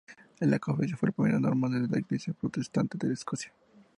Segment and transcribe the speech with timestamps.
[0.39, 3.53] La confesión fue la primera norma de la Iglesia protestante en Escocia.